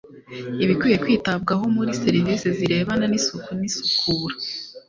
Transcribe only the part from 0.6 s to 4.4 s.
Ibikwiye kwitabwaho muri serivisi zirebana n isuku n isukura